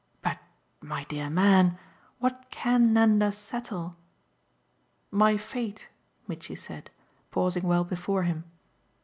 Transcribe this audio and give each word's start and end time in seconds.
"But, 0.23 0.39
my 0.81 1.03
dear 1.03 1.29
man, 1.29 1.77
what 2.17 2.47
can 2.49 2.91
Nanda 2.91 3.31
'settle'?" 3.31 3.97
"My 5.11 5.37
fate," 5.37 5.89
Mitchy 6.27 6.55
said, 6.55 6.89
pausing 7.29 7.67
well 7.67 7.83
before 7.83 8.23
him. 8.23 8.45